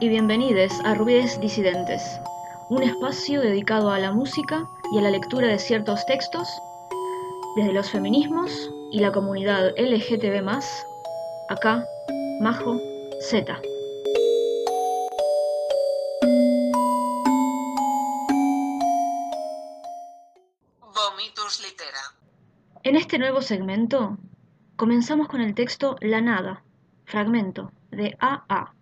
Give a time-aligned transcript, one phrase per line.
[0.00, 2.02] y bienvenidos a Ruides Disidentes,
[2.70, 6.48] un espacio dedicado a la música y a la lectura de ciertos textos
[7.54, 10.48] desde los feminismos y la comunidad LGTB+,
[11.50, 11.84] acá,
[12.40, 12.80] Majo,
[13.20, 13.60] Z.
[20.80, 22.14] Vomitus litera.
[22.84, 24.16] En este nuevo segmento,
[24.76, 26.64] comenzamos con el texto La Nada,
[27.04, 28.79] fragmento de AA.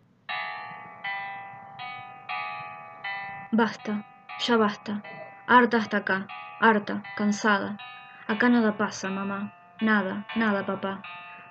[3.51, 4.05] Basta,
[4.39, 5.03] ya basta,
[5.47, 6.29] harta hasta acá,
[6.61, 7.81] harta, cansada.
[8.27, 11.03] Acá nada pasa, mamá, nada, nada, papá.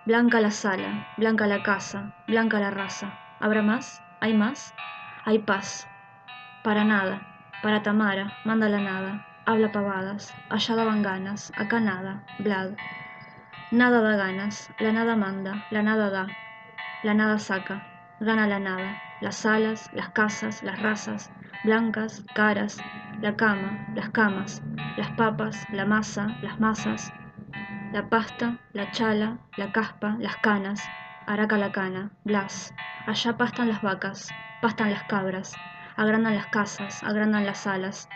[0.06, 3.18] Blanca la sala, blanca la casa, blanca la raza.
[3.40, 4.04] ¿Habrá más?
[4.20, 4.76] ¿Hay más?
[5.26, 5.90] Hay paz.
[6.62, 7.22] Para nada,
[7.64, 12.76] para Tamara, manda la nada, habla pavadas, allá daban ganas, acá nada, Vlad.
[13.72, 16.28] Nada da ganas, la nada manda, la nada da,
[17.02, 17.88] la nada saca,
[18.20, 21.32] gana la nada, las alas, las casas, las razas,
[21.64, 22.84] blancas, caras,
[23.22, 24.62] la cama, las camas,
[24.96, 27.12] las papas, la masa, las masas,
[27.92, 30.90] la pasta, la chala, la caspa, las canas,
[31.26, 32.74] araca la cana, blas,
[33.06, 35.56] allá pastan las vacas, pastan las cabras,
[35.96, 38.10] agrandan las casas, agrandan las alas,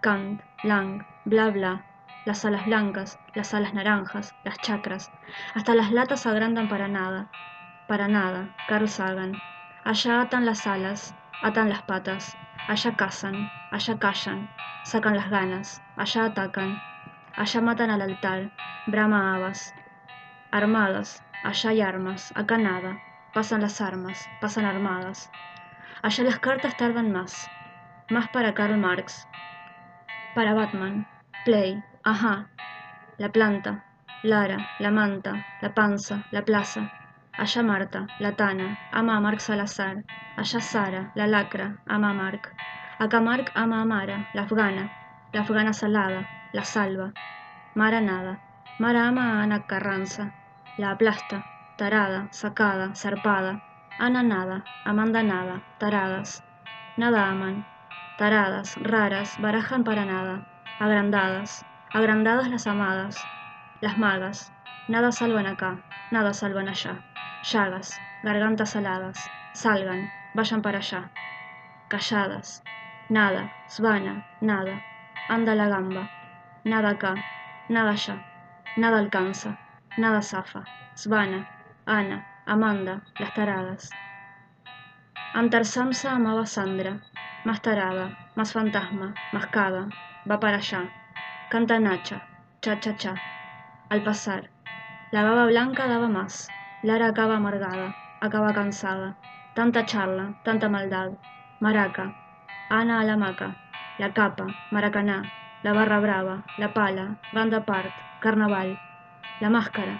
[0.00, 1.84] Kant, Lang, bla bla,
[2.24, 5.10] las alas blancas, las alas naranjas, las chacras,
[5.54, 7.28] hasta las latas agrandan para nada,
[7.86, 9.36] para nada, Carl Sagan.
[9.84, 12.36] Allá atan las alas, atan las patas,
[12.70, 14.48] allá cazan, allá callan,
[14.84, 16.78] sacan las ganas, allá atacan,
[17.36, 18.52] allá matan al altar,
[18.86, 19.74] brama habas,
[20.52, 23.00] armadas, allá hay armas, acá nada,
[23.34, 25.32] pasan las armas, pasan armadas,
[26.00, 27.50] allá las cartas tardan más,
[28.08, 29.26] más para Karl Marx,
[30.32, 31.08] para Batman,
[31.44, 32.50] Play, ajá,
[33.18, 33.84] la planta,
[34.22, 36.99] Lara, la manta, la panza, la plaza,
[37.40, 40.04] allá Marta, la Tana, ama a Mark Salazar,
[40.36, 42.54] allá Sara, la lacra, ama a Mark,
[42.98, 44.90] acá Mark ama a Mara, la afgana,
[45.32, 47.14] la afgana salada, la salva,
[47.74, 48.40] Mara nada,
[48.78, 50.34] Mara ama a Ana Carranza,
[50.76, 51.46] la aplasta,
[51.76, 53.62] tarada, sacada, zarpada,
[53.98, 56.42] Ana nada, Amanda nada, taradas,
[56.96, 57.64] nada aman,
[58.16, 60.44] taradas, raras, barajan para nada,
[60.78, 63.16] agrandadas, agrandadas las amadas,
[63.80, 64.52] las magas,
[64.88, 67.02] nada salvan acá, nada salvan allá,
[67.42, 71.10] llagas, gargantas aladas, salgan, vayan para allá,
[71.88, 72.62] calladas,
[73.08, 74.82] nada, svana, nada,
[75.28, 76.10] anda la gamba,
[76.64, 77.14] nada acá,
[77.68, 78.22] nada allá,
[78.76, 79.58] nada alcanza,
[79.96, 80.64] nada zafa,
[80.94, 81.48] svana,
[81.86, 83.90] Ana, Amanda, las taradas.
[85.34, 87.00] Antar Samsa amaba a Sandra,
[87.44, 89.88] más tarada, más fantasma, mascada,
[90.30, 90.88] va para allá,
[91.50, 92.22] canta Nacha,
[92.60, 93.14] cha cha cha,
[93.88, 94.50] al pasar,
[95.10, 96.48] la baba blanca daba más,
[96.82, 99.14] Lara acaba amargada, acaba cansada,
[99.52, 101.12] tanta charla, tanta maldad,
[101.60, 102.14] maraca,
[102.70, 103.56] Ana a la maca,
[103.98, 105.30] la capa, maracaná,
[105.62, 108.78] la barra brava, la pala, banda part, carnaval,
[109.40, 109.98] la máscara,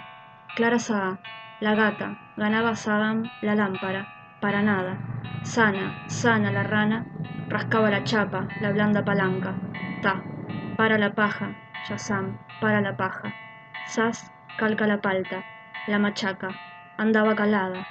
[0.55, 1.19] Clara Saa,
[1.59, 4.07] la gata, ganaba Saddam, la lámpara,
[4.39, 4.97] para nada,
[5.43, 7.05] sana, sana la rana,
[7.49, 9.53] rascaba la chapa, la blanda palanca,
[10.01, 10.23] ta,
[10.77, 11.53] para la paja,
[11.87, 13.35] Yazam, para la paja,
[13.85, 15.43] sas, calca la palta,
[15.87, 16.49] la machaca,
[17.01, 17.87] andaba calada,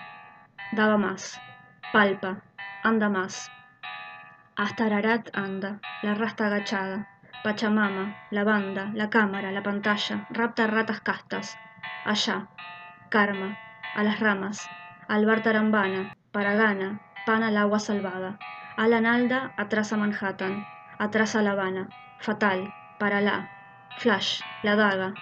[0.71, 1.43] daba más,
[1.93, 2.43] palpa,
[2.85, 3.51] anda más,
[4.55, 7.09] hasta Ararat anda, la rasta agachada,
[7.43, 11.59] Pachamama, la banda, la cámara, la pantalla, rapta ratas castas,
[12.05, 12.47] allá,
[13.09, 13.59] karma,
[13.97, 14.71] a las ramas,
[15.09, 18.39] al bar tarambana, paragana, pan al agua salvada,
[18.77, 20.65] a la nalda, atrás a Manhattan,
[21.01, 21.89] atrás a La Habana,
[22.21, 23.51] fatal, para la,
[23.99, 25.15] flash, la daga,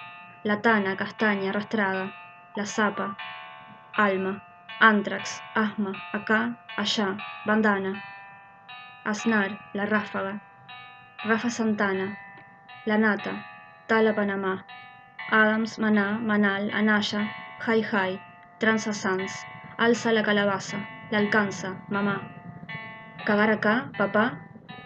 [0.45, 2.13] la tana, castaña, arrastrada,
[2.55, 3.17] la zapa,
[3.99, 4.41] alma,
[4.79, 8.01] antrax, asma, acá, allá, bandana,
[9.05, 10.41] Aznar, la ráfaga,
[11.25, 12.17] Rafa Santana,
[12.87, 13.45] La Nata,
[13.89, 14.65] Tala Panamá,
[15.29, 18.21] Adams, Maná, Manal, Anaya, Jai Jai,
[18.61, 19.47] Tranza Sans,
[19.79, 22.23] Alza la calabaza, la alcanza, mamá.
[23.25, 24.39] Cagar acá, papá,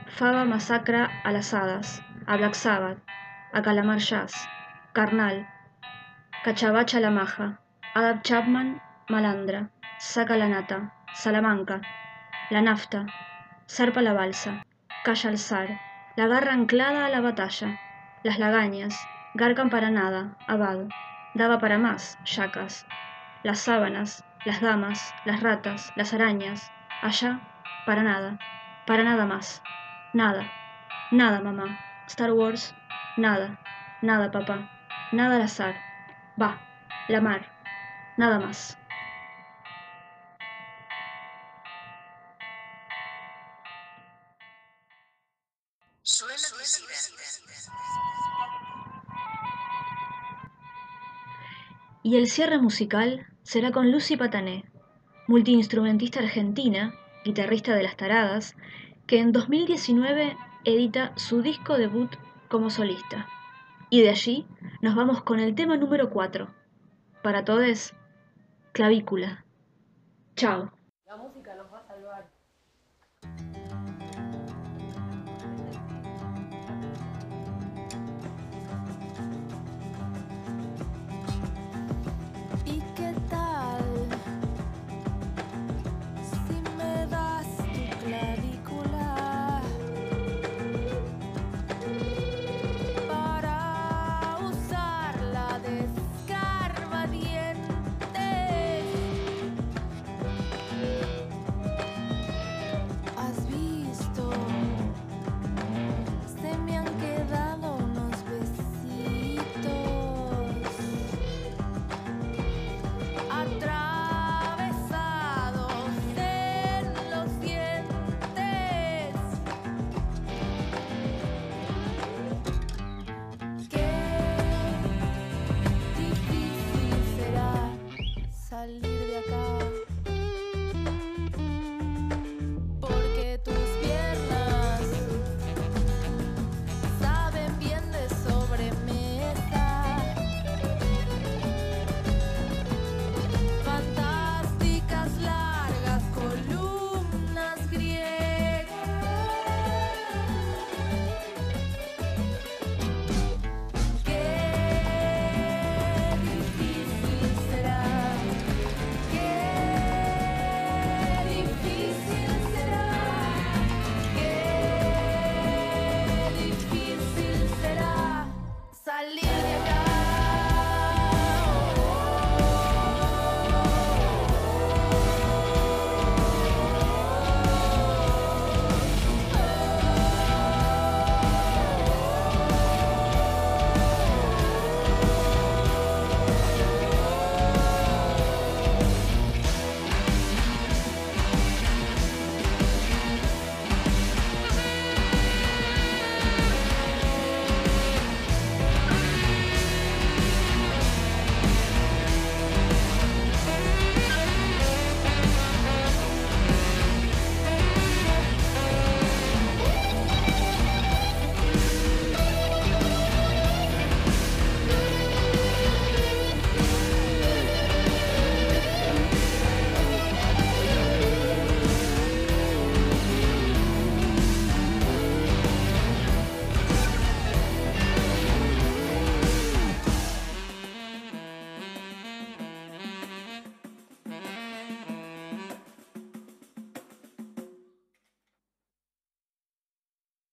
[0.06, 2.98] Faba masacra a las hadas, a Black Sabbath,
[3.52, 4.46] a Calamar Jazz,
[4.92, 5.46] Carnal,
[6.44, 7.58] Cachabacha la maja,
[7.94, 8.80] Adab Chapman,
[9.12, 9.68] Malandra,
[9.98, 11.82] Saca la nata, Salamanca,
[12.50, 13.04] la nafta,
[13.68, 14.64] zarpa la balsa,
[15.04, 15.68] calla al zar,
[16.16, 17.76] la garra anclada a la batalla,
[18.22, 18.96] las lagañas,
[19.34, 20.86] garcan para nada, abad,
[21.34, 22.86] daba para más, yacas,
[23.42, 26.72] las sábanas, las damas, las ratas, las arañas,
[27.02, 27.38] allá,
[27.84, 28.38] para nada,
[28.86, 29.62] para nada más,
[30.14, 30.50] nada,
[31.10, 32.74] nada mamá, Star Wars,
[33.18, 33.58] nada,
[34.00, 34.70] nada papá,
[35.12, 35.74] nada al azar,
[36.40, 36.58] va,
[37.08, 37.42] la mar,
[38.16, 38.81] nada más.
[52.02, 54.64] Y el cierre musical será con Lucy Patané,
[55.28, 56.92] multiinstrumentista argentina,
[57.24, 58.56] guitarrista de las taradas,
[59.06, 62.10] que en 2019 edita su disco debut
[62.48, 63.28] como solista.
[63.88, 64.46] Y de allí
[64.80, 66.52] nos vamos con el tema número 4.
[67.22, 67.94] Para todos,
[68.72, 69.44] clavícula.
[70.34, 70.72] Chao.
[71.06, 72.30] La música nos va a salvar.